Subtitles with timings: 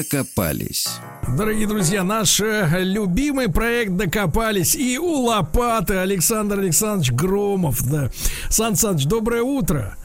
[0.00, 0.88] Докопались.
[1.36, 7.82] Дорогие друзья, наш э, любимый проект «Докопались» и у лопаты Александр Александрович Громов.
[7.82, 8.10] Да.
[8.48, 9.96] Сан Саныч, доброе утро.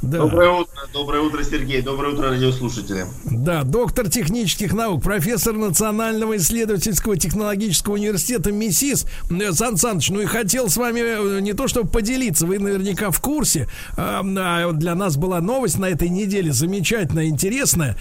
[0.00, 0.18] Да.
[0.18, 3.06] Доброе утро, доброе утро, Сергей, доброе утро, радиослушатели.
[3.24, 9.06] Да, доктор технических наук, профессор Национального исследовательского технологического университета МИСИС.
[9.30, 13.10] Э, Сан Саныч, ну и хотел с вами э, не то чтобы поделиться, вы наверняка
[13.10, 17.96] в курсе, а, а для нас была новость на этой неделе замечательная, интересная,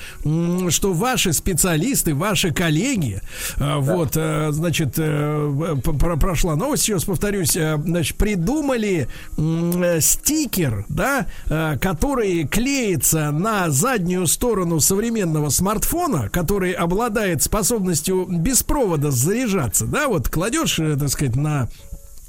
[0.70, 3.22] что ваши специалисты, ваши коллеги,
[3.56, 3.78] э, да.
[3.78, 4.96] вот, значит,
[6.20, 9.08] прошла новость, сейчас повторюсь, значит, придумали
[10.00, 12.48] стикер, да, Э, который
[12.82, 20.80] клеится на заднюю сторону современного смартфона, который обладает способностью без провода заряжаться, да, вот кладешь,
[20.80, 21.70] э, так сказать, на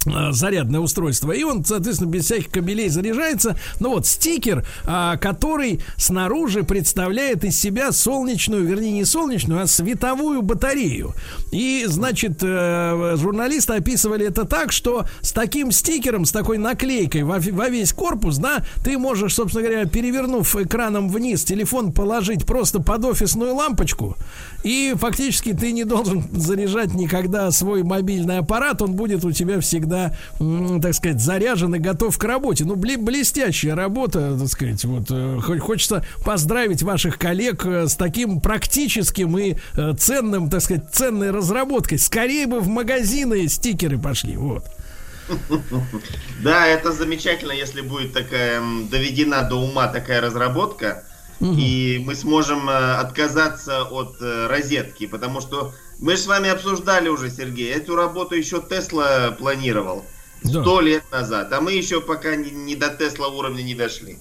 [0.04, 1.32] зарядное устройство.
[1.32, 3.56] И он, соответственно, без всяких кабелей заряжается.
[3.80, 10.42] Ну вот, стикер, а, который снаружи представляет из себя солнечную, вернее, не солнечную, а световую
[10.42, 11.14] батарею.
[11.50, 17.38] И, значит, э, журналисты описывали это так, что с таким стикером, с такой наклейкой во
[17.38, 23.54] весь корпус, да, ты можешь, собственно говоря, перевернув экраном вниз, телефон положить просто под офисную
[23.54, 24.16] лампочку,
[24.62, 30.14] и фактически ты не должен заряжать никогда свой мобильный аппарат, он будет у тебя всегда,
[30.38, 32.64] так сказать, заряжен и готов к работе.
[32.64, 35.06] Ну, блестящая работа, так сказать, вот.
[35.10, 41.30] Э, хочется поздравить ваших коллег э, с таким практическим и э, ценным, так сказать, ценной
[41.30, 41.98] разработкой.
[41.98, 44.64] Скорее бы в магазины стикеры пошли, вот.
[46.42, 48.60] Да, это замечательно, если будет такая
[48.90, 51.04] доведена до ума такая разработка
[51.42, 57.08] и мы сможем э, отказаться от э, розетки, потому что мы же с вами обсуждали
[57.08, 60.04] уже, Сергей, эту работу еще Тесла планировал
[60.44, 60.82] сто да.
[60.82, 64.18] лет назад, а мы еще пока не, не до Тесла уровня не дошли.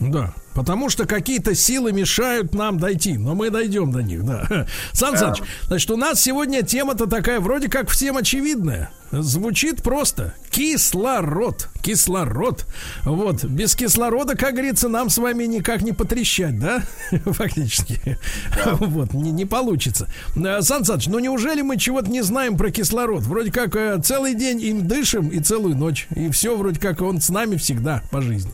[0.00, 4.66] Да, потому что какие-то силы мешают нам дойти, но мы дойдем до них, да.
[4.92, 5.18] Сан да.
[5.18, 8.90] Саныч, значит, у нас сегодня тема-то такая, вроде как всем очевидная.
[9.10, 10.34] Звучит просто.
[10.50, 11.68] Кислород.
[11.82, 12.66] Кислород.
[13.04, 13.42] Вот.
[13.44, 16.82] Без кислорода, как говорится, нам с вами никак не потрещать, да?
[17.24, 18.18] Фактически.
[18.54, 18.74] Да.
[18.88, 19.14] Вот.
[19.14, 20.08] Не, не получится.
[20.36, 23.22] Э, Сан Саныч, ну неужели мы чего-то не знаем про кислород?
[23.22, 26.06] Вроде как э, целый день им дышим и целую ночь.
[26.14, 28.52] И все вроде как он с нами всегда по жизни.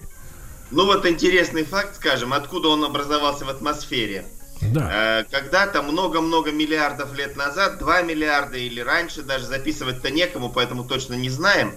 [0.75, 4.25] Ну вот интересный факт, скажем, откуда он образовался в атмосфере.
[4.61, 5.21] Да.
[5.21, 11.15] Э, когда-то много-много миллиардов лет назад, 2 миллиарда или раньше, даже записывать-то некому, поэтому точно
[11.15, 11.77] не знаем,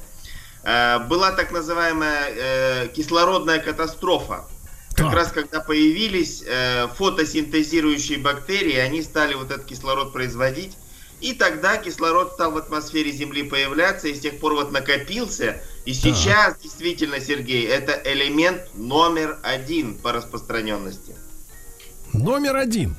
[0.63, 4.46] э, была так называемая э, кислородная катастрофа.
[4.96, 6.44] Как раз когда появились
[6.96, 10.75] фотосинтезирующие бактерии, они стали вот этот кислород производить.
[11.22, 15.62] И тогда кислород стал в атмосфере Земли появляться, и с тех пор вот накопился.
[15.88, 16.58] И сейчас, да.
[16.62, 21.16] действительно, Сергей, это элемент номер один по распространенности.
[22.12, 22.98] Номер один.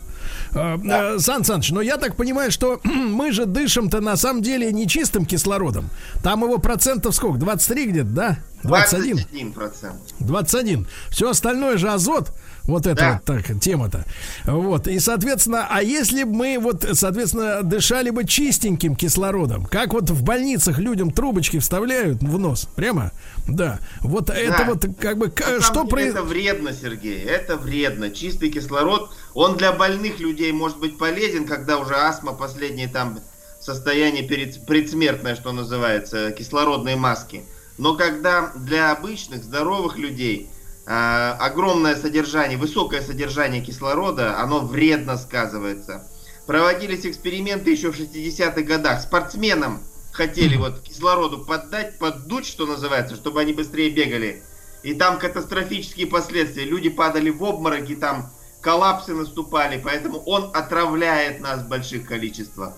[0.55, 1.17] А, да.
[1.17, 4.89] Э, Сан Саныч, но я так понимаю, что мы же дышим-то на самом деле не
[4.89, 5.91] чистым кислородом.
[6.23, 7.39] Там его процентов сколько?
[7.39, 8.39] 23 где-то, да?
[8.63, 9.17] 21.
[9.17, 10.01] 21 процент.
[10.21, 10.87] 21.
[11.11, 12.33] Все остальное же азот.
[12.69, 13.13] Вот это да.
[13.15, 14.05] вот так, тема-то.
[14.45, 14.87] Вот.
[14.89, 20.23] И, соответственно, а если бы мы вот, соответственно, дышали бы чистеньким кислородом, как вот в
[20.23, 23.13] больницах людям трубочки вставляют в нос, прямо,
[23.49, 23.79] да.
[24.03, 24.35] Вот да.
[24.37, 26.03] это вот как бы, На что про...
[26.03, 28.11] Это вредно, Сергей, это вредно.
[28.11, 33.19] Чистый кислород, он для больных людей может быть полезен, когда уже астма последнее там
[33.61, 37.45] состояние перед, предсмертное, что называется, кислородные маски.
[37.79, 40.51] Но когда для обычных здоровых людей
[40.91, 46.07] огромное содержание, высокое содержание кислорода, оно вредно сказывается.
[46.47, 49.03] Проводились эксперименты еще в 60-х годах.
[49.03, 49.83] Спортсменам
[50.13, 54.43] хотели вот кислороду поддать, поддуть, что называется, чтобы они быстрее бегали.
[54.83, 56.65] И там катастрофические последствия.
[56.65, 58.31] Люди падали в обмороки, там
[58.63, 62.73] коллапсы наступали, поэтому он отравляет нас в больших количествах.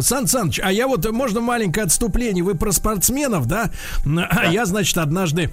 [0.00, 2.42] Сан Саныч, а я вот, можно маленькое отступление?
[2.42, 3.70] Вы про спортсменов, да?
[4.04, 4.44] А да.
[4.44, 5.52] я, значит, однажды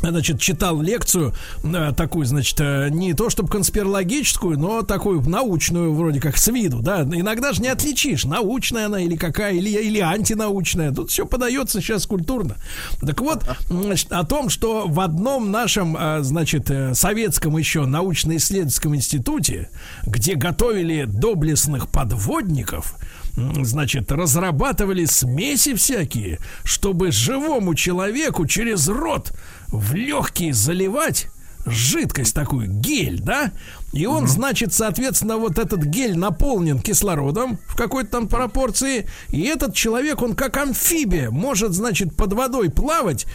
[0.00, 6.20] значит, читал лекцию э, такую, значит, э, не то чтобы конспирологическую, но такую научную, вроде
[6.20, 7.02] как с виду, да.
[7.02, 10.92] Иногда же не отличишь, научная она или какая, или, или антинаучная.
[10.92, 12.56] Тут все подается сейчас культурно.
[13.00, 18.94] Так вот, значит, о том, что в одном нашем, э, значит, э, советском еще научно-исследовательском
[18.94, 19.68] институте,
[20.06, 22.96] где готовили доблестных подводников,
[23.36, 29.32] значит, разрабатывали смеси всякие, чтобы живому человеку через рот
[29.78, 31.28] в легкие заливать
[31.66, 33.52] жидкость такую, гель, да?
[33.94, 39.08] И он, значит, соответственно, вот этот гель наполнен кислородом в какой-то там пропорции.
[39.28, 43.26] И этот человек, он как амфибия, может, значит, под водой плавать,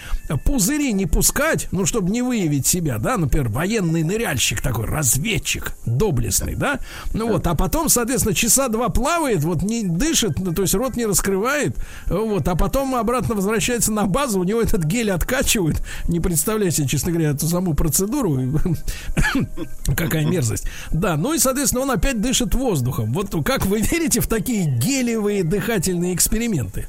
[0.43, 6.55] пузыри не пускать, ну, чтобы не выявить себя, да, например, военный ныряльщик такой, разведчик, доблестный,
[6.55, 6.79] да?
[7.13, 10.97] Ну вот, а потом, соответственно, часа два плавает, вот не дышит, ну, то есть рот
[10.97, 11.77] не раскрывает,
[12.07, 16.87] вот, а потом обратно возвращается на базу, у него этот гель откачивают, не представляю себе,
[16.87, 18.41] честно говоря, эту саму процедуру,
[19.95, 20.65] какая мерзость мерзость.
[20.91, 23.13] Да, ну и, соответственно, он опять дышит воздухом.
[23.13, 26.87] Вот как вы верите в такие гелевые дыхательные эксперименты?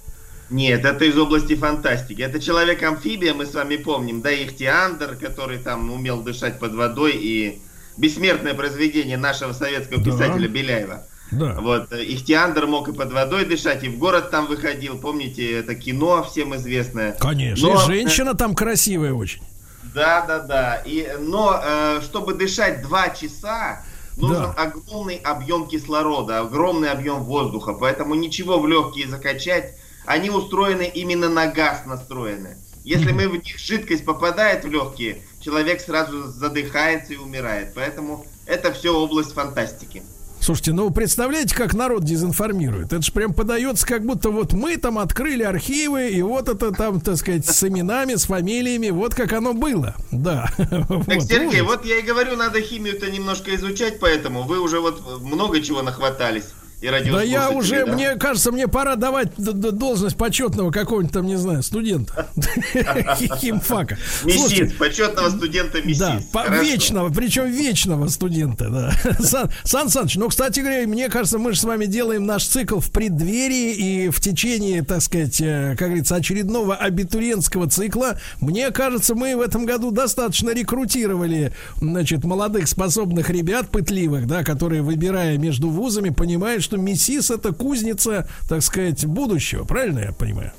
[0.50, 2.22] Нет, это из области фантастики.
[2.22, 7.60] Это человек-амфибия, мы с вами помним, да, Ихтиандр, который там умел дышать под водой, и
[7.96, 10.10] бессмертное произведение нашего советского да.
[10.10, 11.06] писателя Беляева.
[11.30, 11.56] Да.
[11.60, 14.98] Вот, Ихтиандр мог и под водой дышать, и в город там выходил.
[14.98, 17.12] Помните, это кино всем известное.
[17.20, 17.82] Конечно, Но...
[17.84, 19.40] и женщина там красивая очень.
[19.94, 20.82] Да, да, да.
[20.84, 23.84] И, но э, чтобы дышать два часа,
[24.16, 24.62] нужен да.
[24.62, 27.74] огромный объем кислорода, огромный объем воздуха.
[27.74, 29.74] Поэтому ничего в легкие закачать.
[30.06, 32.56] Они устроены именно на газ настроены.
[32.84, 37.74] Если мы в них жидкость попадает в легкие, человек сразу задыхается и умирает.
[37.74, 40.02] Поэтому это все область фантастики.
[40.40, 42.92] Слушайте, ну представляете, как народ дезинформирует?
[42.92, 47.00] Это же прям подается, как будто вот мы там открыли архивы, и вот это там,
[47.00, 49.94] так сказать, с именами, с фамилиями, вот как оно было.
[50.10, 50.50] Да.
[50.70, 51.76] Так, вот, Сергей, ужас.
[51.76, 56.44] вот я и говорю, надо химию-то немножко изучать, поэтому вы уже вот много чего нахватались
[56.80, 57.92] и Да я уже, да?
[57.92, 62.28] мне кажется, мне пора давать должность почетного какого-нибудь там, не знаю, студента.
[63.38, 63.98] Химфака.
[64.24, 66.00] Мессис, почетного студента мессис.
[66.00, 66.20] Да,
[66.62, 68.92] вечного, причем вечного студента, да.
[69.20, 72.80] Сан, Сан Саныч, ну, кстати говоря, мне кажется, мы же с вами делаем наш цикл
[72.80, 78.18] в преддверии и в течение, так сказать, э, как говорится, очередного абитуриентского цикла.
[78.40, 84.80] Мне кажется, мы в этом году достаточно рекрутировали, значит, молодых способных ребят, пытливых, да, которые,
[84.80, 89.64] выбирая между вузами, понимают, что МИСИС это кузница, так сказать, будущего.
[89.64, 90.52] Правильно я понимаю?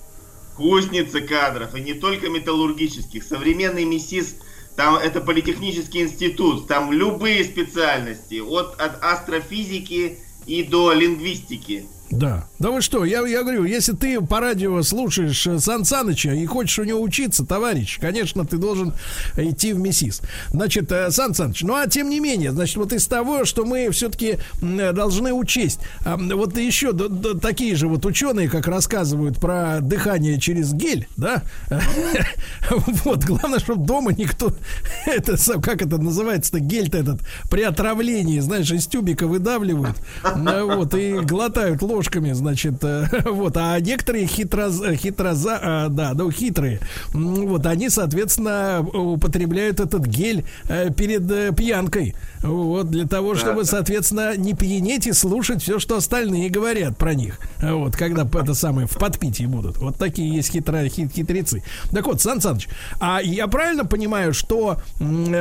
[0.58, 1.74] Кузница кадров.
[1.74, 3.24] И не только металлургических.
[3.24, 4.36] Современный МИСИС
[4.76, 11.86] там это политехнический институт, там любые специальности, от, от астрофизики и до лингвистики.
[12.12, 12.46] Да.
[12.60, 16.46] Да вы что, я, я говорю, если ты по радио слушаешь э, Сан Саныча и
[16.46, 18.94] хочешь у него учиться, товарищ, конечно, ты должен
[19.38, 20.22] идти в МИСИС.
[20.50, 23.90] Значит, э, Сан Саныч, ну а тем не менее, значит, вот из того, что мы
[23.92, 26.94] все-таки должны учесть, вот еще
[27.40, 31.44] такие же вот ученые, как рассказывают про дыхание через гель, да,
[32.70, 34.54] вот, главное, чтобы дома никто,
[35.06, 41.82] это, как это называется-то, гель-то этот, при отравлении, знаешь, из тюбика выдавливают, вот, и глотают
[41.82, 46.80] ложь ложками, значит, э, вот, а некоторые хитроз, хитроза, а, да, ну, хитрые,
[47.14, 54.36] вот, они, соответственно, употребляют этот гель э, перед э, пьянкой, вот, для того, чтобы, соответственно,
[54.36, 58.98] не пьянеть и слушать все, что остальные говорят про них, вот, когда это самое, в
[58.98, 59.78] подпитии будут.
[59.78, 61.62] Вот такие есть хитро, хит, хитрецы.
[61.92, 62.68] Так вот, Сан Саныч,
[63.00, 64.78] а я правильно понимаю, что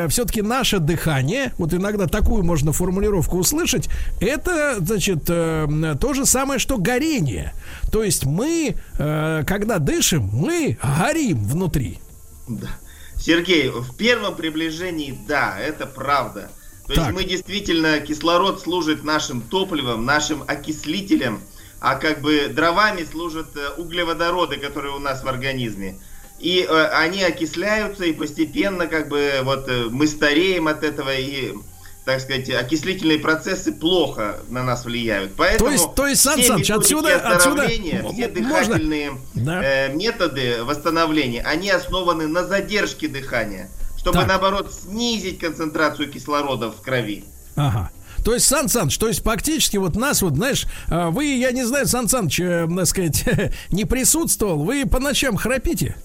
[0.08, 3.88] все-таки наше дыхание, вот иногда такую можно формулировку услышать,
[4.20, 7.54] это, значит, то же самое самое, что горение.
[7.92, 11.98] То есть мы, э, когда дышим, мы горим внутри.
[12.48, 12.68] Да.
[13.16, 16.50] Сергей, в первом приближении, да, это правда.
[16.88, 17.04] То так.
[17.04, 21.40] есть мы действительно, кислород служит нашим топливом, нашим окислителем,
[21.78, 26.00] а как бы дровами служат э, углеводороды, которые у нас в организме.
[26.40, 31.54] И э, они окисляются, и постепенно как бы вот э, мы стареем от этого, и
[32.04, 35.32] так сказать, окислительные процессы плохо на нас влияют.
[35.36, 39.62] Поэтому то есть, то есть Сан Саныч, отсюда, отсюда все дыхательные да.
[39.62, 44.28] э, методы восстановления, они основаны на задержке дыхания, чтобы так.
[44.28, 47.24] наоборот снизить концентрацию кислорода в крови.
[47.56, 47.90] Ага.
[48.24, 51.64] То есть, Сан Саныч, то есть фактически вот нас вот, знаешь, а, вы, я не
[51.64, 53.24] знаю, Сан Саныч, э, так сказать,
[53.70, 55.96] не присутствовал, вы по ночам храпите?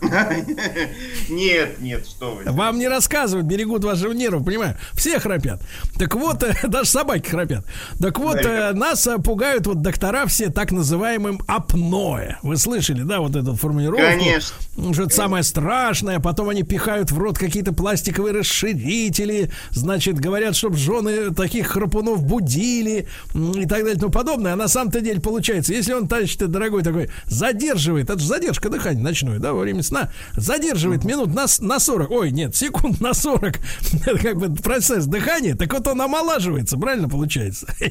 [1.28, 2.50] Нет, нет, что вы.
[2.50, 4.76] Вам не рассказывают, берегут ваши нервы, понимаю.
[4.94, 5.62] Все храпят.
[5.98, 7.64] Так вот, э, даже собаки храпят.
[8.00, 12.36] Так вот, э, нас э, пугают вот доктора все так называемым апноэ.
[12.42, 14.02] Вы слышали, да, вот эту формулировку?
[14.02, 14.56] Конечно.
[14.92, 16.18] Что это самое страшное.
[16.18, 19.50] Потом они пихают в рот какие-то пластиковые расширители.
[19.70, 24.54] Значит, говорят, чтобы жены таких храпунов будили и так далее и тому подобное.
[24.54, 29.02] А на самом-то деле получается, если он, товарищ дорогой такой, задерживает, это же задержка дыхания
[29.02, 33.58] ночное, да, во время сна, задерживает минут на, на 40, ой, нет, секунд на 40,
[34.22, 37.66] как бы процесс дыхания, так вот он омолаживается, правильно получается?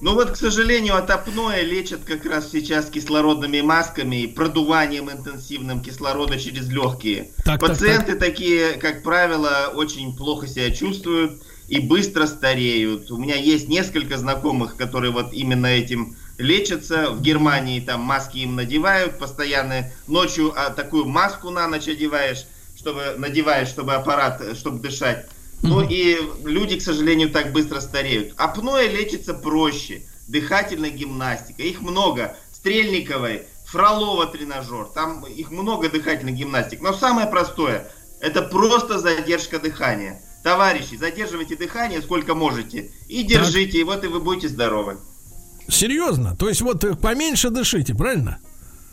[0.00, 5.80] Ну вот, к сожалению, от апноэ лечат как раз сейчас кислородными масками и продуванием интенсивным
[5.80, 7.30] кислорода через легкие.
[7.44, 8.28] Так, Пациенты так, так.
[8.28, 13.10] такие, как правило, очень плохо себя чувствуют и быстро стареют.
[13.10, 17.10] У меня есть несколько знакомых, которые вот именно этим лечатся.
[17.10, 19.90] В Германии там маски им надевают постоянно.
[20.06, 25.26] Ночью а, такую маску на ночь одеваешь, чтобы надеваешь, чтобы аппарат, чтобы дышать.
[25.62, 28.34] Ну и люди, к сожалению, так быстро стареют.
[28.36, 30.02] Апноэ лечится проще.
[30.28, 31.62] Дыхательная гимнастика.
[31.62, 32.36] Их много.
[32.52, 34.86] Стрельниковой, Фролова тренажер.
[34.94, 36.80] Там их много дыхательных гимнастик.
[36.82, 40.22] Но самое простое, это просто задержка дыхания.
[40.42, 42.90] Товарищи, задерживайте дыхание сколько можете.
[43.08, 43.80] И держите, так.
[43.80, 44.98] и вот и вы будете здоровы.
[45.68, 46.36] Серьезно?
[46.36, 48.38] То есть вот поменьше дышите, правильно?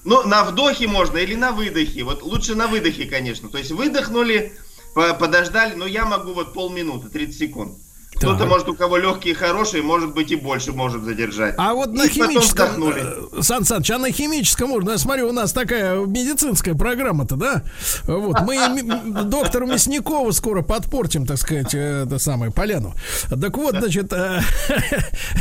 [0.04, 2.04] Ну, на вдохе можно или на выдохе.
[2.04, 3.50] Вот лучше на выдохе, конечно.
[3.50, 4.54] То есть выдохнули,
[4.96, 7.78] подождали, но я могу вот полминуты, 30 секунд.
[8.22, 11.56] Кто-то, может, у кого легкие хорошие, может быть, и больше может задержать.
[11.58, 12.94] А вот на и химическом...
[12.96, 14.92] Э, Сан Саныч, а на химическом можно?
[14.92, 17.64] Я смотрю, у нас такая медицинская программа-то, да?
[18.04, 18.84] Вот, мы
[19.24, 22.94] доктору Мясникову скоро подпортим, так сказать, э, это самое, поляну.
[23.30, 24.14] Так вот, значит...
[24.14, 24.42] Э,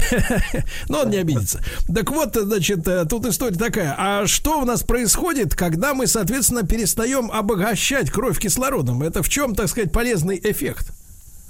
[0.89, 1.63] ну, он не обидится.
[1.95, 3.95] Так вот, значит, тут история такая.
[3.99, 9.03] А что у нас происходит, когда мы, соответственно, перестаем обогащать кровь кислородом?
[9.03, 10.93] Это в чем, так сказать, полезный эффект?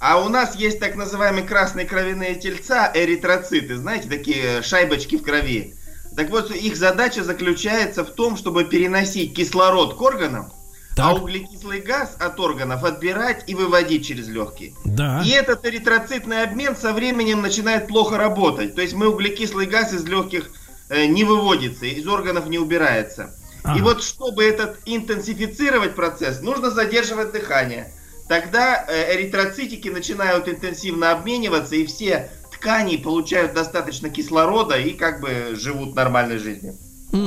[0.01, 5.75] А у нас есть так называемые красные кровяные тельца, эритроциты, знаете, такие шайбочки в крови.
[6.17, 10.51] Так вот, их задача заключается в том, чтобы переносить кислород к органам,
[10.93, 11.05] а так.
[11.05, 14.73] а углекислый газ от органов отбирать и выводить через легкие.
[14.85, 15.21] Да.
[15.23, 18.73] И этот эритроцитный обмен со временем начинает плохо работать.
[18.73, 20.49] То есть мы углекислый газ из легких
[20.89, 23.35] э, не выводится, из органов не убирается.
[23.61, 23.77] Ага.
[23.77, 27.93] И вот чтобы этот интенсифицировать процесс, нужно задерживать дыхание
[28.31, 35.53] тогда э, эритроцитики начинают интенсивно обмениваться, и все ткани получают достаточно кислорода и как бы
[35.55, 36.77] живут нормальной жизнью.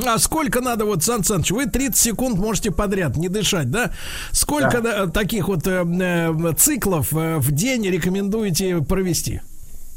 [0.06, 3.92] А сколько надо, вот, Сан Саныч, вы 30 секунд можете подряд не дышать, да?
[4.32, 5.06] Сколько да.
[5.08, 9.42] таких вот э, э, циклов э, в день рекомендуете провести?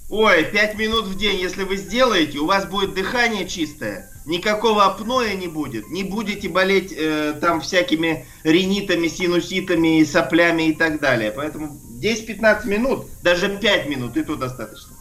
[0.09, 5.36] Ой, 5 минут в день, если вы сделаете, у вас будет дыхание чистое никакого апноэ
[5.36, 5.89] не будет.
[5.89, 11.31] Не будете болеть э, там всякими ринитами, синуситами, соплями и так далее.
[11.31, 14.96] Поэтому 10-15 минут, даже 5 минут, и то достаточно.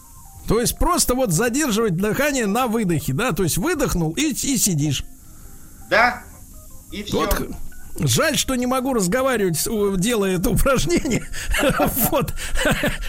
[0.49, 3.33] То есть просто вот задерживать дыхание на выдохе, да?
[3.33, 5.04] То есть выдохнул и, и сидишь.
[5.90, 6.23] Да,
[6.92, 7.18] и все.
[7.18, 7.49] Вот,
[7.99, 9.67] Жаль, что не могу разговаривать,
[9.99, 11.29] делая это упражнение.
[12.11, 12.33] Вот.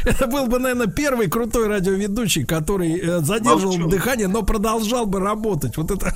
[0.06, 5.78] Это был бы, наверное, первый крутой радиоведущий, который э, задерживал дыхание, но продолжал бы работать.
[5.78, 6.14] Вот это...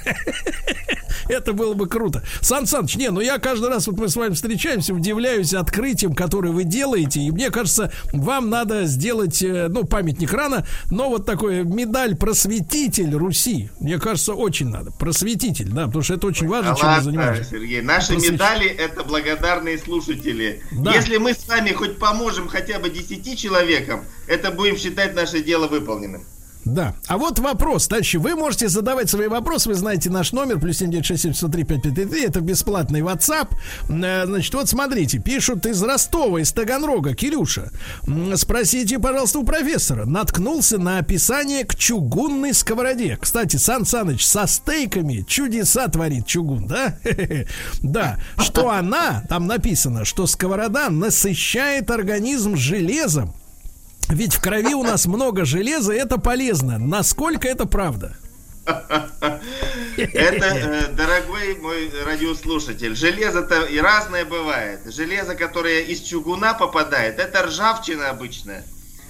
[1.28, 2.24] Это было бы круто.
[2.42, 6.52] Сан Саныч, не, ну я каждый раз, вот мы с вами встречаемся, удивляюсь открытием, которое
[6.52, 7.22] вы делаете.
[7.22, 13.16] И мне кажется, вам надо сделать, э, ну, памятник рано, но вот такой медаль просветитель
[13.16, 13.70] Руси.
[13.80, 14.92] Мне кажется, очень надо.
[14.92, 17.50] Просветитель, да, потому что это очень важно, чем мы занимаемся.
[17.52, 20.62] Сергей, наши медали канале это благодарные слушатели.
[20.72, 20.94] Да.
[20.94, 25.68] Если мы с вами хоть поможем хотя бы 10 человекам, это будем считать наше дело
[25.68, 26.26] выполненным.
[26.66, 26.94] Да.
[27.08, 28.18] А вот вопрос, товарищи.
[28.18, 29.70] Вы можете задавать свои вопросы.
[29.70, 30.60] Вы знаете наш номер.
[30.60, 33.50] Плюс 7967 Это бесплатный WhatsApp.
[33.90, 35.20] Э, значит, вот смотрите.
[35.20, 37.16] Пишут из Ростова, из Таганрога.
[37.16, 37.72] Кирюша.
[38.36, 40.06] Спросите, пожалуйста, у профессора.
[40.06, 43.18] Наткнулся на описание к чугунной сковороде.
[43.20, 46.98] Кстати, Сан Саныч со стейками чудеса творит чугун, да?
[47.82, 48.18] Да.
[48.38, 53.34] Что она, там написано, что сковорода насыщает организм железом
[54.10, 56.78] ведь в крови у нас много железа, это полезно.
[56.78, 58.18] Насколько это правда?
[59.98, 64.82] Это, э, дорогой мой радиослушатель, железо-то и разное бывает.
[64.86, 68.64] Железо, которое из чугуна попадает, это ржавчина обычная.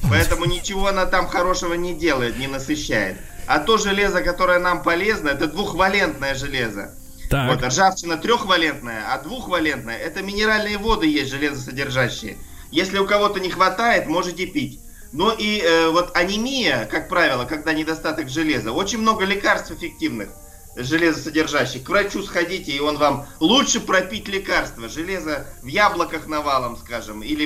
[0.10, 3.18] Поэтому ничего она там хорошего не делает, не насыщает.
[3.48, 6.92] А то железо, которое нам полезно, это двухвалентное железо.
[7.30, 7.50] Так.
[7.50, 12.38] Вот, ржавчина трехвалентная, а двухвалентная это минеральные воды есть железосодержащие.
[12.72, 14.80] Если у кого-то не хватает, можете пить.
[15.12, 20.30] Но и э, вот анемия, как правило, когда недостаток железа, очень много лекарств эффективных.
[20.76, 24.88] железосодержащих, к врачу сходите, и он вам лучше пропить лекарства.
[24.88, 27.46] Железо в яблоках навалом, скажем, или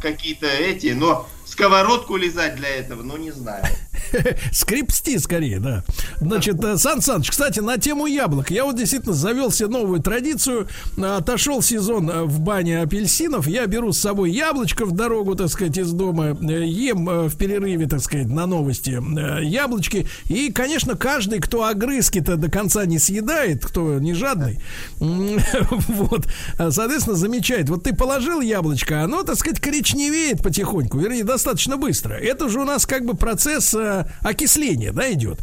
[0.00, 3.64] какие-то эти, но сковородку лизать для этого, ну не знаю.
[4.52, 5.84] Скрипсти скорее, да.
[6.20, 8.50] Значит, э, Сан Саныч, кстати, на тему яблок.
[8.50, 10.68] Я вот действительно завел себе новую традицию.
[10.96, 13.46] Отошел сезон э, в бане апельсинов.
[13.46, 16.36] Я беру с собой яблочко в дорогу, так сказать, из дома.
[16.42, 18.98] Э, ем в перерыве, так сказать, на новости
[19.42, 20.06] яблочки.
[20.28, 24.58] И, конечно, каждый, кто огрызки-то до конца не съедает, кто не жадный,
[24.98, 27.68] вот, соответственно, замечает.
[27.68, 30.98] Вот ты положил яблочко, оно, так сказать, коричневеет потихоньку.
[30.98, 32.14] Вернее, достаточно быстро.
[32.14, 35.40] Это же у нас как бы процесс э, окисления, да, идет?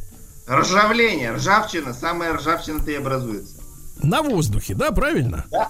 [0.48, 3.56] Ржавление, ржавчина, самая ржавчина-то и образуется.
[4.01, 5.46] На воздухе, да, правильно?
[5.51, 5.70] Да.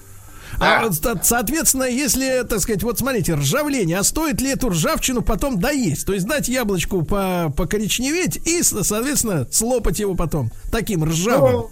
[0.59, 0.89] А,
[1.23, 6.05] соответственно, если, так сказать, вот смотрите, ржавление, а стоит ли эту ржавчину потом доесть?
[6.05, 11.67] То есть дать яблочку по покоричневеть и, соответственно, слопать его потом таким ржавым.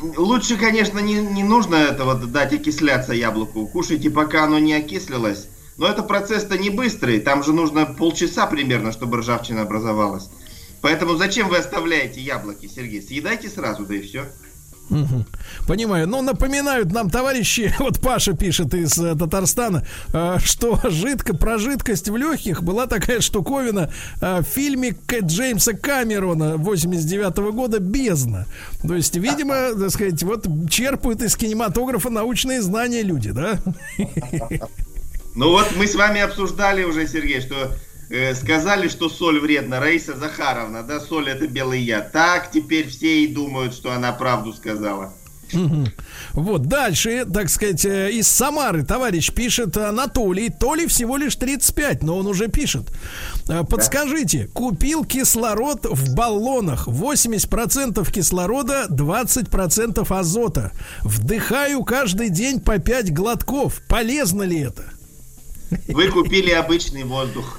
[0.00, 3.66] Ну, лучше, конечно, не, не нужно этого дать окисляться яблоку.
[3.66, 5.48] Кушайте, пока оно не окислилось.
[5.78, 10.30] Но это процесс-то не быстрый, там же нужно полчаса примерно, чтобы ржавчина образовалась.
[10.80, 13.02] Поэтому зачем вы оставляете яблоки, Сергей?
[13.02, 14.24] Съедайте сразу, да и все.
[14.88, 15.24] Угу.
[15.66, 16.06] Понимаю.
[16.06, 22.08] Ну, напоминают нам товарищи, вот Паша пишет из э, Татарстана, э, что жидко, про жидкость
[22.08, 23.90] в легких была такая штуковина
[24.20, 28.46] э, в фильме Джеймса Камерона 89 -го года «Бездна».
[28.86, 33.58] То есть, видимо, так сказать, вот черпают из кинематографа научные знания люди, да?
[35.36, 37.76] Ну вот мы с вами обсуждали уже, Сергей, что
[38.08, 39.80] э, сказали, что соль вредна.
[39.80, 42.10] Раиса Захаровна, да, соль это белый яд.
[42.10, 45.12] Так теперь все и думают, что она правду сказала.
[46.32, 50.48] Вот, дальше, так сказать, э, из Самары товарищ пишет Анатолий.
[50.50, 52.90] Толи всего лишь 35, но он уже пишет.
[53.48, 56.88] Э, подскажите, купил кислород в баллонах.
[56.88, 60.72] 80% кислорода, 20% азота.
[61.02, 63.82] Вдыхаю каждый день по 5 глотков.
[63.86, 64.95] Полезно ли это?
[65.88, 67.58] Вы купили обычный воздух.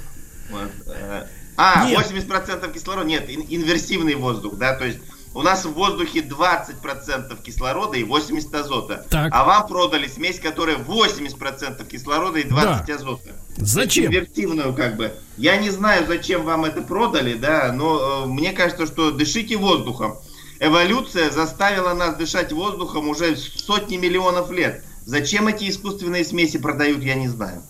[0.49, 0.71] Вот.
[0.87, 1.99] Э, а, нет.
[1.99, 3.07] 80% кислорода.
[3.07, 4.99] Нет, инверсивный воздух, да, то есть
[5.33, 9.05] у нас в воздухе 20% кислорода и 80 азота.
[9.09, 9.29] Так.
[9.31, 12.95] А вам продали смесь, которая 80% кислорода и 20 да.
[12.95, 13.29] азота.
[13.57, 14.07] Зачем?
[14.07, 15.13] Инвертивную как бы.
[15.37, 20.17] Я не знаю, зачем вам это продали, да, но э, мне кажется, что дышите воздухом.
[20.59, 24.83] Эволюция заставила нас дышать воздухом уже сотни миллионов лет.
[25.05, 27.61] Зачем эти искусственные смеси продают, я не знаю.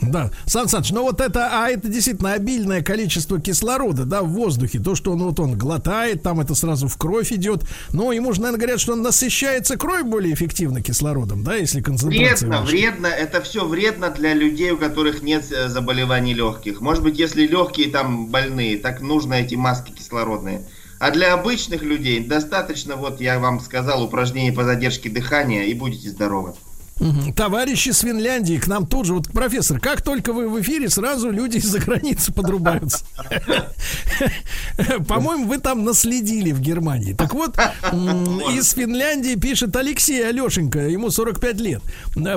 [0.00, 4.78] Да, Сан Саныч, ну вот это, а это действительно обильное количество кислорода, да, в воздухе,
[4.78, 8.40] то, что он вот он глотает, там это сразу в кровь идет, но ему же,
[8.40, 12.72] наверное, говорят, что он насыщается кровь более эффективно кислородом, да, если концентрация Вредно, выше.
[12.72, 16.80] вредно, это все вредно для людей, у которых нет э, заболеваний легких.
[16.80, 20.62] Может быть, если легкие там больные, так нужно эти маски кислородные.
[20.98, 26.10] А для обычных людей достаточно, вот я вам сказал, упражнений по задержке дыхания и будете
[26.10, 26.54] здоровы.
[27.36, 31.30] Товарищи с Финляндии к нам тут же, вот профессор, как только вы в эфире, сразу
[31.30, 33.04] люди из-за границы подрубаются.
[35.08, 37.12] По-моему, вы там наследили в Германии.
[37.12, 37.56] Так вот,
[38.52, 41.82] из Финляндии пишет Алексей Алешенька, ему 45 лет.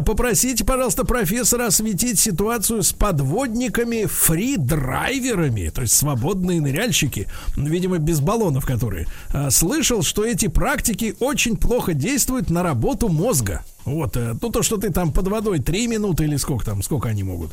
[0.06, 8.66] Попросите, пожалуйста, профессора осветить ситуацию с подводниками фридрайверами, то есть свободные ныряльщики, видимо, без баллонов
[8.66, 9.08] которые.
[9.34, 13.64] А, слышал, что эти практики очень плохо действуют на работу мозга.
[13.86, 17.10] Вот, э, ну то, что ты там под водой три минуты или сколько там, сколько
[17.10, 17.52] они могут?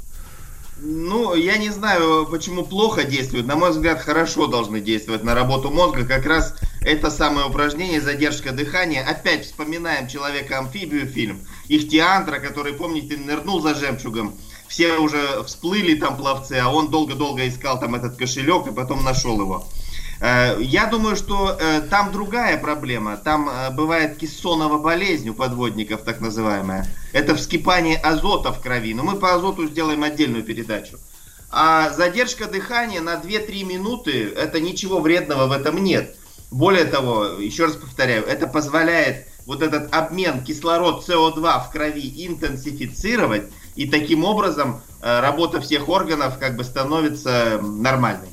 [0.80, 3.46] Ну, я не знаю, почему плохо действуют.
[3.46, 6.04] На мой взгляд, хорошо должны действовать на работу мозга.
[6.04, 9.04] Как раз это самое упражнение, задержка дыхания.
[9.04, 11.40] Опять вспоминаем Человека-амфибию фильм.
[11.66, 14.34] Ихтиандра, который, помните, нырнул за жемчугом.
[14.68, 19.40] Все уже всплыли там пловцы, а он долго-долго искал там этот кошелек и потом нашел
[19.40, 19.66] его.
[20.20, 23.16] Э, я думаю, что э, там другая проблема.
[23.16, 26.86] Там э, бывает кессонова болезнь у подводников, так называемая.
[27.12, 28.94] Это вскипание азота в крови.
[28.94, 30.98] Но мы по азоту сделаем отдельную передачу.
[31.50, 36.16] А задержка дыхания на 2-3 минуты, это ничего вредного в этом нет.
[36.50, 43.44] Более того, еще раз повторяю, это позволяет вот этот обмен кислород СО2 в крови интенсифицировать,
[43.76, 48.28] и таким образом работа всех органов как бы становится нормальной.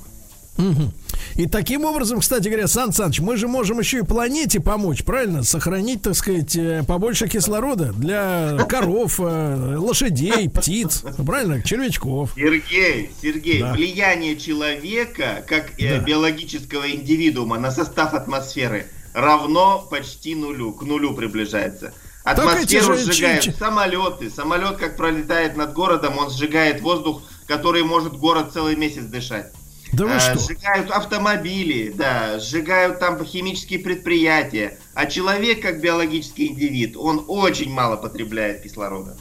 [0.57, 0.91] Угу.
[1.35, 5.43] И таким образом, кстати говоря, Сан Саныч, мы же можем еще и планете помочь, правильно?
[5.43, 11.61] Сохранить, так сказать, э, побольше кислорода для коров, э, лошадей, птиц, правильно?
[11.61, 12.31] Червячков.
[12.35, 13.73] Сергей, Сергей, да.
[13.73, 16.05] влияние человека как э, да.
[16.05, 21.93] биологического индивидуума на состав атмосферы равно почти нулю, к нулю приближается.
[22.23, 24.29] Атмосферу сжигают самолеты.
[24.29, 29.51] Самолет, как пролетает над городом, он сжигает воздух, который может город целый месяц дышать.
[29.95, 30.39] Да вы э, что?
[30.39, 34.77] сжигают автомобили, да, сжигают там химические предприятия.
[34.93, 39.17] А человек, как биологический индивид, он очень мало потребляет кислорода.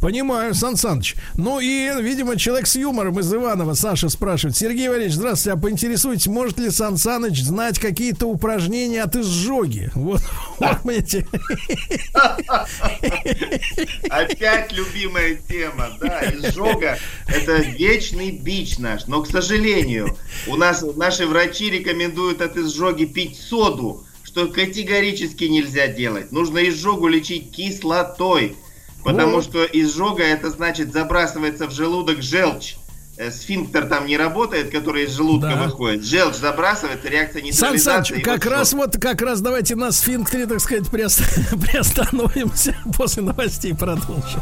[0.00, 1.16] Понимаю, Сан Саныч.
[1.36, 4.56] Ну и, видимо, человек с юмором из Иванова, Саша спрашивает.
[4.56, 9.90] Сергей Валерьевич, здравствуйте, а поинтересуйтесь, может ли Сан Саныч знать какие-то упражнения от изжоги?
[10.00, 10.22] Вот,
[10.58, 11.26] понимаете.
[14.10, 19.06] Опять любимая тема, да, изжога– это вечный бич наш.
[19.06, 25.88] Но, к сожалению, у нас наши врачи рекомендуют от изжоги пить соду, что категорически нельзя
[25.88, 26.32] делать.
[26.32, 28.56] Нужно изжогу лечить кислотой.
[29.04, 29.44] Потому вот.
[29.44, 32.76] что изжога это значит забрасывается в желудок желчь.
[33.16, 35.62] Э, сфинктер там не работает, который из желудка да.
[35.64, 36.04] выходит.
[36.04, 38.78] Желчь забрасывается, реакция не Сан Саныч, как вот раз что.
[38.78, 44.40] вот, как раз давайте на сфинктере, так сказать, приостановимся после новостей продолжим.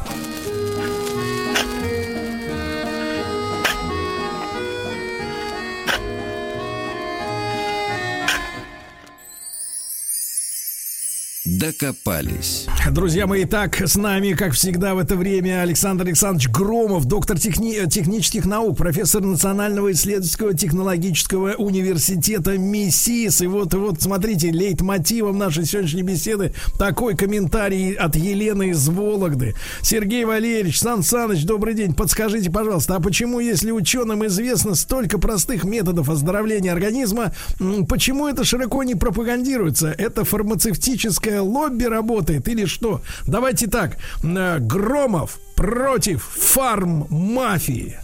[11.59, 12.67] Докопались.
[12.93, 17.85] Друзья мои, так с нами, как всегда в это время, Александр Александрович Громов, доктор техни-
[17.91, 23.41] технических наук, профессор Национального исследовательского технологического университета МИСИС.
[23.41, 29.57] И вот, вот смотрите, лейтмотивом нашей сегодняшней беседы такой комментарий от Елены из Вологды.
[29.83, 31.93] Сергей Валерьевич, Сан Саныч, добрый день.
[31.93, 37.33] Подскажите, пожалуйста, а почему, если ученым известно столько простых методов оздоровления организма,
[37.89, 39.89] почему это широко не пропагандируется?
[39.89, 43.01] Это фармацевтическая лобби работает или что?
[43.27, 43.97] Давайте так.
[44.23, 47.99] Э, Громов против фарм-мафии.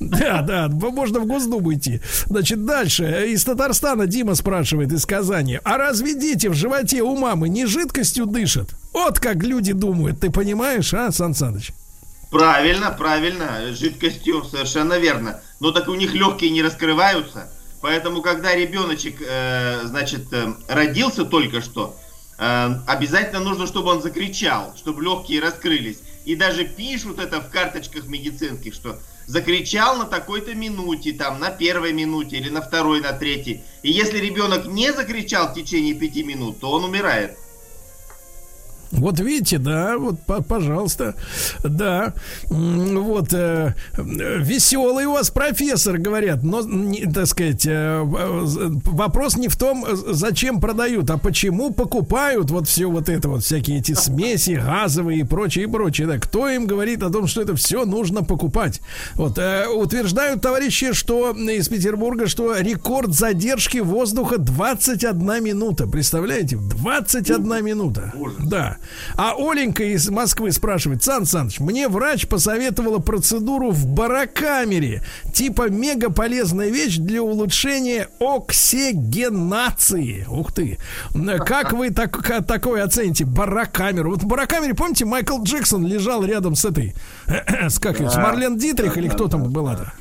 [0.00, 2.00] Да, да, можно в Госдуму идти.
[2.26, 3.26] Значит, дальше.
[3.28, 5.60] Из Татарстана Дима спрашивает из Казани.
[5.62, 8.70] А разве дети в животе у мамы не жидкостью дышат?
[8.92, 10.20] Вот как люди думают.
[10.20, 11.72] Ты понимаешь, а, Сан Саныч?
[12.30, 13.72] Правильно, правильно.
[13.72, 15.40] Жидкостью, совершенно верно.
[15.60, 17.48] Но так у них легкие не раскрываются.
[17.80, 21.96] Поэтому, когда ребеночек, э, значит, э, родился только что,
[22.38, 26.00] э, обязательно нужно, чтобы он закричал, чтобы легкие раскрылись.
[26.24, 31.92] И даже пишут это в карточках медицинских, что закричал на такой-то минуте, там, на первой
[31.92, 33.62] минуте или на второй, на третьей.
[33.82, 37.38] И если ребенок не закричал в течение пяти минут, то он умирает.
[38.92, 41.14] Вот видите, да, вот, пожалуйста,
[41.62, 42.14] да,
[42.48, 49.56] вот э, веселый у вас профессор, говорят, но, не, так сказать, э, вопрос не в
[49.56, 55.20] том, зачем продают, а почему покупают вот все вот это вот всякие эти смеси газовые
[55.20, 58.80] и прочее и прочее, да, кто им говорит о том, что это все нужно покупать?
[59.14, 67.64] Вот э, утверждают товарищи, что из Петербурга, что рекорд задержки воздуха 21 минута, представляете, 21
[67.64, 68.75] минута, да.
[69.16, 76.10] А Оленька из Москвы спрашивает, Сан Саныч, мне врач посоветовала процедуру в барокамере, типа мега
[76.10, 80.26] полезная вещь для улучшения оксигенации.
[80.28, 80.78] Ух ты.
[81.46, 83.24] Как вы так, такое оцените?
[83.24, 84.10] Барокамеру.
[84.10, 86.94] Вот в барокамере, помните, Майкл Джексон лежал рядом с этой,
[87.26, 89.92] с как да, с Марлен Дитрих да, или кто да, там да, была-то?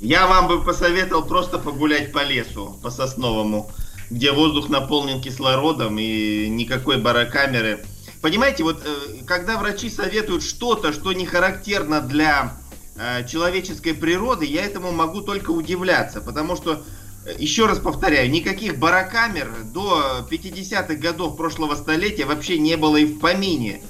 [0.00, 3.70] Я вам бы посоветовал просто погулять по лесу, по сосновому,
[4.10, 7.80] где воздух наполнен кислородом и никакой барокамеры
[8.20, 12.56] Понимаете, вот э, когда врачи советуют что-то, что не характерно для
[12.96, 16.82] э, человеческой природы, я этому могу только удивляться, потому что,
[17.24, 23.04] э, еще раз повторяю, никаких барокамер до 50-х годов прошлого столетия вообще не было и
[23.04, 23.82] в помине.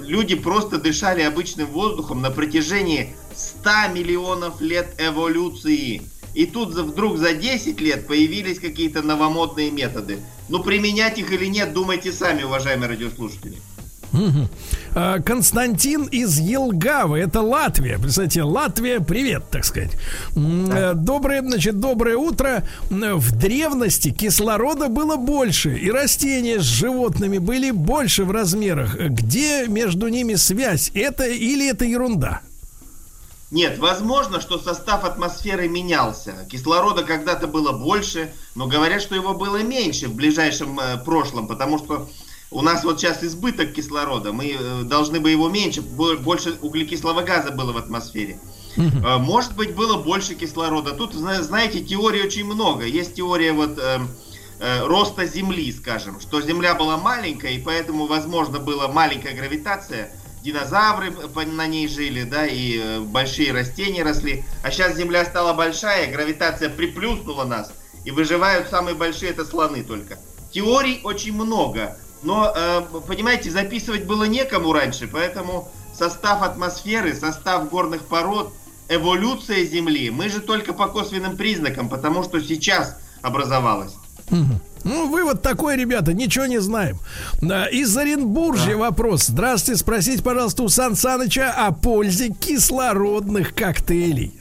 [0.00, 6.00] Люди просто дышали обычным воздухом на протяжении 100 миллионов лет эволюции.
[6.36, 10.18] И тут вдруг за 10 лет появились какие-то новомодные методы.
[10.50, 13.56] Ну, применять их или нет, думайте сами, уважаемые радиослушатели.
[14.94, 17.98] А, Константин из Елгавы, это Латвия.
[17.98, 19.92] Представьте, Латвия, привет, так сказать.
[20.34, 20.92] Да.
[20.92, 22.62] Э, доброе, значит, доброе утро.
[22.90, 28.98] В древности кислорода было больше, и растения с животными были больше в размерах.
[28.98, 30.90] Где между ними связь?
[30.94, 32.42] Это или это ерунда?
[33.50, 36.46] Нет, возможно, что состав атмосферы менялся.
[36.50, 41.78] Кислорода когда-то было больше, но говорят, что его было меньше в ближайшем э, прошлом, потому
[41.78, 42.08] что
[42.50, 47.52] у нас вот сейчас избыток кислорода, мы э, должны бы его меньше, больше углекислого газа
[47.52, 48.40] было в атмосфере.
[48.76, 50.90] Э, может быть, было больше кислорода.
[50.92, 52.84] Тут, знаете, теорий очень много.
[52.84, 54.00] Есть теория вот э,
[54.58, 60.12] э, роста Земли, скажем, что Земля была маленькая, и поэтому, возможно, была маленькая гравитация–
[60.46, 61.12] динозавры
[61.46, 64.44] на ней жили, да, и э, большие растения росли.
[64.62, 67.72] А сейчас Земля стала большая, гравитация приплюснула нас,
[68.04, 70.18] и выживают самые большие это слоны только.
[70.52, 78.02] Теорий очень много, но, э, понимаете, записывать было некому раньше, поэтому состав атмосферы, состав горных
[78.02, 78.52] пород,
[78.88, 80.10] эволюция Земли.
[80.10, 83.94] Мы же только по косвенным признакам, потому что сейчас образовалась.
[84.86, 87.00] Ну, вывод такой, ребята, ничего не знаем.
[87.42, 88.76] Из Оренбуржья да.
[88.76, 89.24] вопрос.
[89.26, 94.38] Здравствуйте, спросите, пожалуйста, у Сан Саныча о пользе кислородных коктейлей.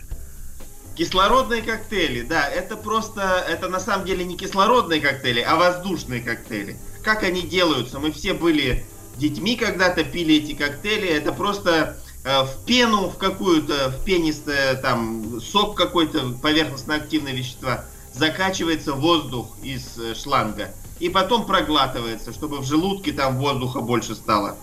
[0.93, 6.77] Кислородные коктейли, да, это просто, это на самом деле не кислородные коктейли, а воздушные коктейли.
[7.03, 7.97] Как они делаются?
[7.97, 8.85] Мы все были
[9.17, 11.07] детьми когда-то, пили эти коктейли.
[11.07, 17.85] Это просто э, в пену, в какую-то, в пенистое, там, сок какой-то, поверхностно-активные вещества
[18.17, 24.55] закачивается воздух из э, шланга и потом проглатывается, чтобы в желудке там воздуха больше стало.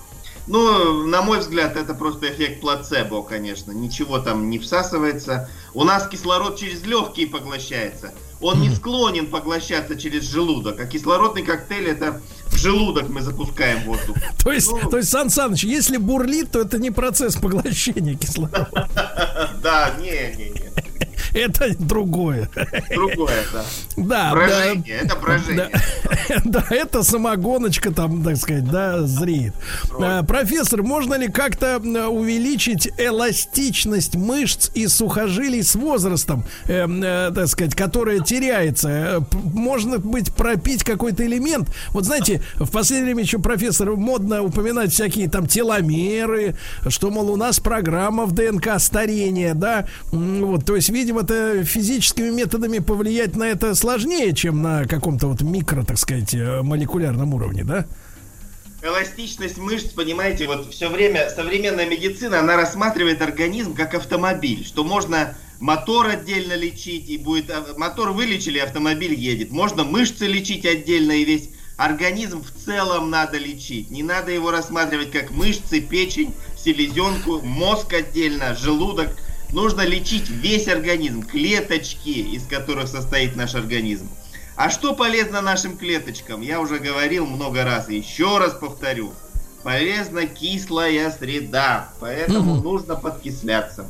[0.48, 3.70] Ну, на мой взгляд, это просто эффект плацебо, конечно.
[3.70, 5.48] Ничего там не всасывается.
[5.72, 8.12] У нас кислород через легкие поглощается.
[8.40, 10.80] Он не склонен поглощаться через желудок.
[10.80, 14.16] А кислородный коктейль это в желудок мы запускаем воздух.
[14.42, 18.88] То есть, ну, то есть, Сан Саныч, если бурлит, то это не процесс поглощения кислорода.
[19.62, 20.72] Да, не, не, не.
[21.34, 22.48] Это другое.
[22.90, 23.64] Другое, да.
[23.96, 24.30] Да.
[24.32, 25.70] Брожение, да, это брожение.
[26.28, 29.54] Да, да, это самогоночка там, так сказать, да, зреет.
[29.98, 37.48] А, профессор, можно ли как-то увеличить эластичность мышц и сухожилий с возрастом, э, э, так
[37.48, 38.88] сказать, которая теряется?
[38.88, 41.74] Э, можно быть пропить какой-то элемент?
[41.90, 46.56] Вот знаете, в последнее время еще профессор модно упоминать всякие там теломеры,
[46.88, 52.30] что, мол, у нас программа в ДНК старения, да, вот, то есть, видимо, это физическими
[52.30, 57.64] методами повлиять на это сложнее, чем на каком-то вот микро, так сказать, э, молекулярном уровне,
[57.64, 57.86] да?
[58.82, 65.36] Эластичность мышц, понимаете, вот все время современная медицина, она рассматривает организм как автомобиль, что можно
[65.60, 69.52] мотор отдельно лечить, и будет а, мотор вылечили, автомобиль едет.
[69.52, 73.90] Можно мышцы лечить отдельно, и весь организм в целом надо лечить.
[73.90, 79.10] Не надо его рассматривать как мышцы, печень, селезенку, мозг отдельно, желудок–
[79.52, 84.08] Нужно лечить весь организм, клеточки, из которых состоит наш организм.
[84.56, 86.40] А что полезно нашим клеточкам?
[86.40, 89.12] Я уже говорил много раз, еще раз повторю.
[89.62, 92.62] Полезна кислая среда, поэтому угу.
[92.62, 93.86] нужно подкисляться.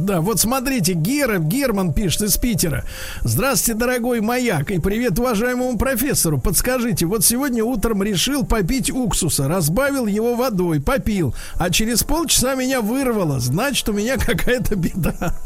[0.00, 2.84] Да, вот смотрите, Гера, Герман пишет из Питера.
[3.22, 6.40] Здравствуйте, дорогой маяк, и привет уважаемому профессору.
[6.40, 12.80] Подскажите, вот сегодня утром решил попить уксуса, разбавил его водой, попил, а через полчаса меня
[12.80, 13.40] вырвало.
[13.40, 15.36] Значит, у меня какая-то беда.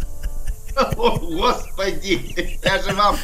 [0.96, 3.16] О, Господи, я же вам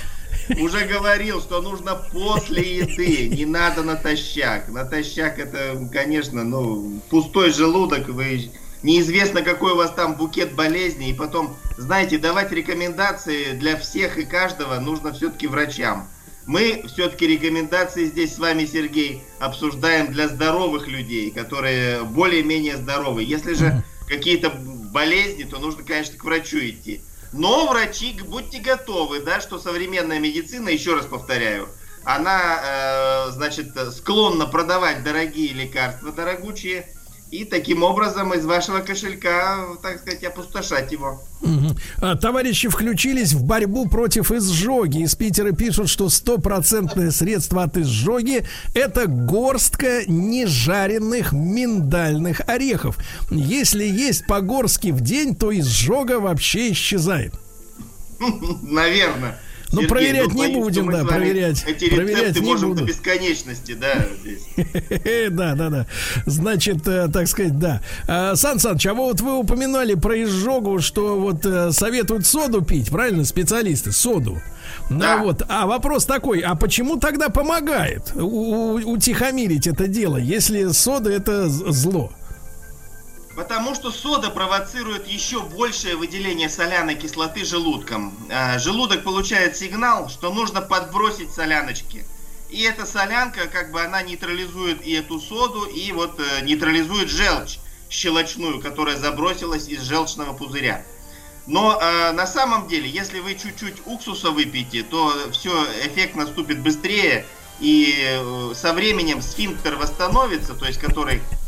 [0.61, 4.69] уже говорил, что нужно после еды, не надо натощак.
[4.69, 8.51] Натощак это, конечно, ну, пустой желудок, вы
[8.85, 14.25] неизвестно какой у вас там букет болезней, и потом, знаете, давать рекомендации для всех и
[14.25, 16.09] каждого нужно все-таки врачам.
[16.47, 23.25] Мы все-таки рекомендации здесь с вами, Сергей, обсуждаем для здоровых людей, которые более-менее здоровы.
[23.25, 27.01] Если же какие-то болезни, то нужно, конечно, к врачу идти.
[27.33, 31.69] Но врачи, будьте готовы, да, что современная медицина, еще раз повторяю,
[32.05, 36.87] она, э, значит, склонна продавать дорогие лекарства, дорогучие,
[37.35, 41.21] и таким образом из вашего кошелька, так сказать, опустошать его.
[42.01, 45.03] А, товарищи включились в борьбу против изжоги.
[45.03, 52.99] Из Питера пишут, что стопроцентное средство от изжоги это горстка нежаренных миндальных орехов.
[53.33, 57.35] Если есть по-горски в день, то изжога вообще исчезает.
[58.63, 59.41] Наверное.
[59.73, 61.65] Ну, Сергей, проверять ну, не будем, да, проверять.
[61.67, 62.83] Эти проверять не можем буду.
[62.83, 64.43] до бесконечности, да, здесь.
[65.31, 65.87] Да, да, да.
[66.27, 67.81] Значит, э, так сказать, да.
[68.07, 72.91] А, Сан Саныч, а вот вы упоминали про изжогу, что вот э, советуют соду пить,
[72.91, 74.41] правильно, специалисты, соду.
[74.91, 75.19] Ну да.
[75.19, 75.43] Ну, вот.
[75.49, 82.13] А вопрос такой, а почему тогда помогает утихомирить это дело, если сода это зло?
[83.37, 88.15] Потому что сода провоцирует еще большее выделение соляной кислоты желудком.
[88.31, 92.05] А, желудок получает сигнал, что нужно подбросить соляночки.
[92.49, 97.59] И эта солянка, как бы она нейтрализует и эту соду, и вот э, нейтрализует желчь
[97.91, 100.85] щелочную, которая забросилась из желчного пузыря.
[101.47, 105.51] Но э, на самом деле, если вы чуть-чуть уксуса выпьете, то все,
[105.85, 107.27] эффект наступит быстрее,
[107.59, 111.44] и э, со временем сфинктер восстановится, то есть который Э,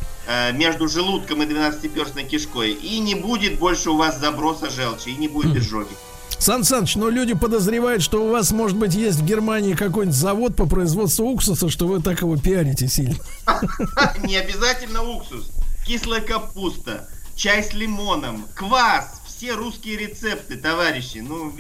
[0.55, 5.29] между желудком и двенадцатиперстной кишкой, и не будет больше у вас заброса желчи, и не
[5.29, 5.95] будет изжоги.
[6.39, 10.55] Сан Саныч, но люди подозревают, что у вас, может быть, есть в Германии какой-нибудь завод
[10.55, 13.17] по производству уксуса, что вы так его пиарите сильно.
[14.23, 15.51] Не обязательно уксус.
[15.87, 19.23] Кислая капуста, чай с лимоном, квас.
[19.27, 21.19] Все русские рецепты, товарищи.
[21.19, 21.53] Ну,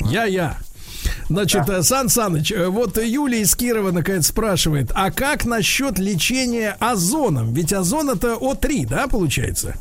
[0.00, 0.58] Я-я.
[1.28, 1.82] Значит, да.
[1.82, 7.52] Сан Саныч, вот Юлия из Кирова наконец спрашивает, а как насчет лечения озоном?
[7.52, 9.76] Ведь озон это О3, да, получается?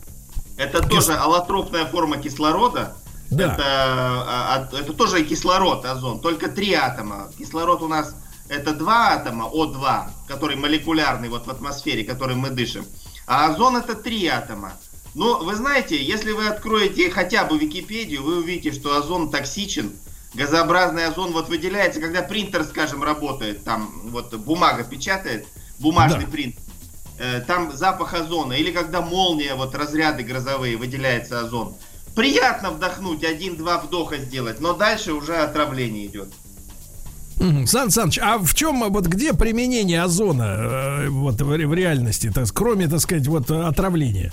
[0.57, 1.05] Это Кис...
[1.05, 2.93] тоже аллотропная форма кислорода.
[3.29, 3.53] Да.
[3.53, 7.29] Это, а, а, это тоже кислород, озон, только три атома.
[7.37, 8.13] Кислород у нас
[8.51, 12.85] это два атома, О2, который молекулярный вот в атмосфере, которым мы дышим.
[13.25, 14.73] А озон это три атома.
[15.13, 19.93] Но вы знаете, если вы откроете хотя бы Википедию, вы увидите, что озон токсичен.
[20.33, 25.45] Газообразный озон вот выделяется, когда принтер, скажем, работает, там вот бумага печатает,
[25.79, 26.31] бумажный да.
[26.31, 26.55] принт,
[27.19, 28.53] э, там запах озона.
[28.53, 31.75] Или когда молния, вот разряды грозовые, выделяется озон.
[32.15, 36.29] Приятно вдохнуть, один-два вдоха сделать, но дальше уже отравление идет.
[37.65, 42.47] Сан Саныч, а в чем, вот где применение озона э, вот в, в реальности, так,
[42.53, 44.31] кроме, так сказать, вот отравления?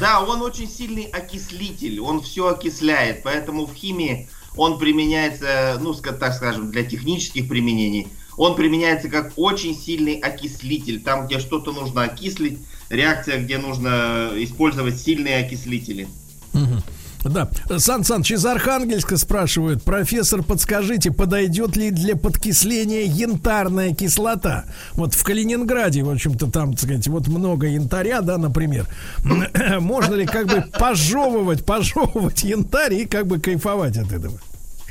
[0.00, 6.34] Да, он очень сильный окислитель, он все окисляет, поэтому в химии он применяется, ну, так
[6.34, 8.08] скажем, для технических применений.
[8.36, 12.58] Он применяется как очень сильный окислитель, там, где что-то нужно окислить,
[12.88, 16.08] реакция, где нужно использовать сильные окислители.
[16.54, 16.82] Угу.
[17.24, 17.50] Да.
[17.78, 24.64] Сан Саныч из Архангельска спрашивают, профессор, подскажите, подойдет ли для подкисления янтарная кислота?
[24.92, 28.86] Вот в Калининграде, в общем-то, там, так сказать, вот много янтаря, да, например.
[29.80, 34.40] Можно ли как бы пожевывать, пожевывать янтарь и как бы кайфовать от этого?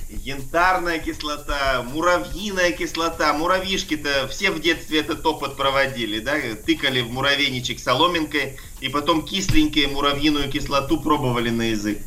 [0.10, 3.32] Янтарная кислота, муравьиная кислота.
[3.34, 6.36] Муравьишки-то все в детстве этот опыт проводили, да?
[6.66, 12.00] Тыкали в муравейничек соломинкой и потом кисленькие муравьиную кислоту пробовали на язык.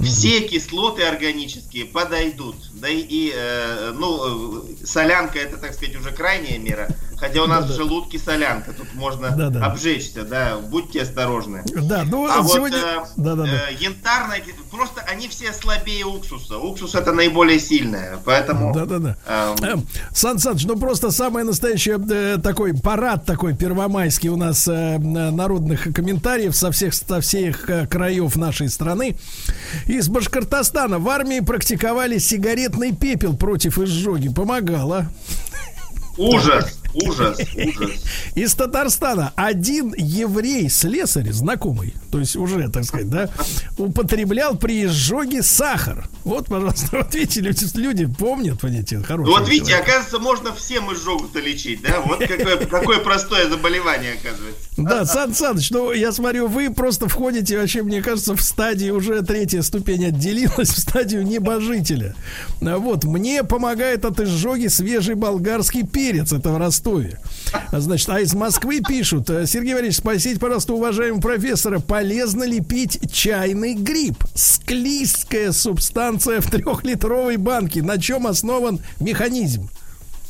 [0.00, 2.56] Все кислоты органические подойдут.
[2.74, 6.88] Да и, э, ну, солянка это, так сказать, уже крайняя мера.
[7.18, 9.66] Хотя у нас да, в желудке солянка, тут можно да, да.
[9.66, 11.64] обжечься, да, будьте осторожны.
[11.74, 12.78] Да, ну а сегодня...
[12.78, 13.70] вот э, да, да, да.
[13.70, 16.58] Э, янтарная, просто они все слабее уксуса.
[16.58, 18.72] Уксус это наиболее сильное, поэтому...
[18.72, 19.16] Да, да, да.
[19.60, 19.86] Эм...
[20.12, 25.92] Сан Саныч, ну просто самый настоящий э, такой парад такой первомайский у нас э, народных
[25.92, 29.16] комментариев со всех, со всех э, краев нашей страны.
[29.86, 34.28] Из Башкортостана в армии практиковали сигаретный пепел против изжоги.
[34.28, 35.08] Помогало.
[36.18, 37.90] Ужас, ужас, ужас.
[38.34, 43.30] Из Татарстана один еврей-слесарь, знакомый, то есть уже, так сказать, да,
[43.76, 46.08] употреблял при изжоге сахар.
[46.24, 49.30] Вот, пожалуйста, вот видите, люди, люди помнят, понимаете, хороший.
[49.30, 49.88] Вот видите, человек.
[49.88, 52.00] оказывается, можно всем изжогу-то лечить, да?
[52.00, 54.68] Вот какое, какое простое заболевание, оказывается.
[54.76, 59.22] Да, Сан Саныч, ну, я смотрю, вы просто входите, вообще, мне кажется, в стадии уже
[59.22, 62.14] третья ступень отделилась, в стадию небожителя.
[62.60, 67.20] Вот, мне помогает от изжоги свежий болгарский перец перец, это в Ростове.
[67.72, 73.74] Значит, а из Москвы пишут, Сергей Валерьевич, спросите, пожалуйста, уважаемого профессора, полезно ли пить чайный
[73.74, 74.16] гриб?
[74.34, 77.82] Склизкая субстанция в трехлитровой банке.
[77.82, 79.68] На чем основан механизм?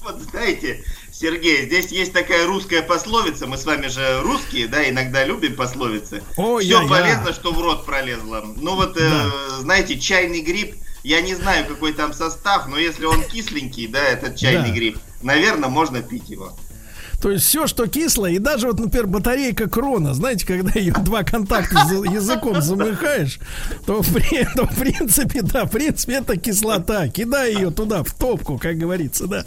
[0.03, 0.83] Вот знаете,
[1.13, 3.47] Сергей, здесь есть такая русская пословица.
[3.47, 6.23] Мы с вами же русские, да, иногда любим пословицы.
[6.37, 7.33] О, Все я, полезно, я.
[7.33, 8.45] что в рот пролезло.
[8.57, 9.27] Ну вот, да.
[9.27, 14.03] э, знаете, чайный гриб я не знаю, какой там состав, но если он кисленький, да,
[14.03, 14.75] этот чайный да.
[14.75, 16.53] гриб, наверное, можно пить его.
[17.21, 21.25] То есть все, что кислое, и даже вот, например, батарейка крона, знаете, когда ее два
[21.25, 23.41] контакта языком замыхаешь,
[23.87, 24.03] то,
[24.57, 27.09] то в принципе, да, в принципе, это кислота.
[27.09, 29.45] Кидай ее туда, в топку, как говорится, да.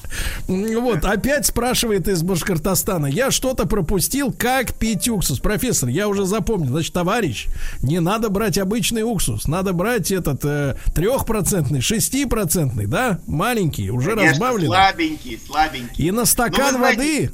[0.47, 5.39] Вот, опять спрашивает из Башкортостана, я что-то пропустил, как пить уксус?
[5.39, 7.47] Профессор, я уже запомнил, значит, товарищ,
[7.81, 14.31] не надо брать обычный уксус, надо брать этот э, трехпроцентный, шестипроцентный, да, маленький, уже Конечно,
[14.31, 14.67] разбавленный.
[14.67, 16.07] слабенький, слабенький.
[16.07, 17.31] И на стакан ну, воды...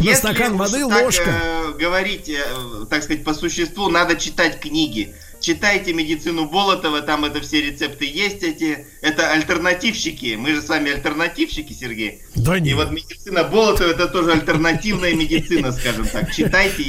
[0.00, 1.30] Если стакан воды, ложка.
[1.30, 2.42] Э, говорить, э,
[2.88, 5.14] так сказать, по существу, надо читать книги.
[5.40, 8.86] Читайте медицину Болотова, там это все рецепты есть эти.
[9.00, 10.36] Это альтернативщики.
[10.38, 12.20] Мы же с вами альтернативщики, Сергей.
[12.36, 12.72] Да нет.
[12.72, 16.32] И вот медицина Болотова это тоже альтернативная медицина, скажем так.
[16.32, 16.84] Читайте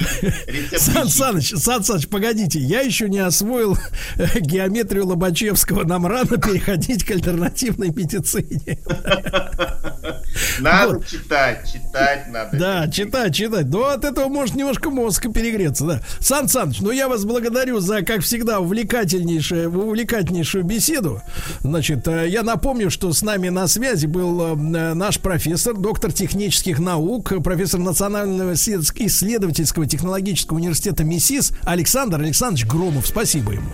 [0.48, 0.80] рецепты.
[0.80, 3.78] Сан Саныч, Сан Саныч, погодите, я еще не освоил
[4.36, 5.86] геометрию Лобачевского.
[5.86, 8.80] Нам рано переходить к альтернативной медицине.
[10.60, 11.08] Надо вот.
[11.08, 12.58] читать, читать надо.
[12.58, 13.66] Да, читать, читать.
[13.68, 16.02] Ну, от этого может немножко мозг перегреться, да.
[16.20, 21.22] Сан Саныч, ну я вас благодарю за, как всегда, увлекательнейшую, увлекательнейшую беседу.
[21.62, 26.80] Значит, э, я напомню, что с нами на связи был э, наш профессор, доктор технических
[26.80, 33.08] наук, профессор Национального исследовательского технологического университета МИСИС Александр Александрович Громов.
[33.08, 33.70] Спасибо ему.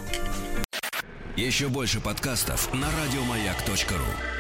[1.36, 4.37] Еще больше подкастов на радиомаяк.ру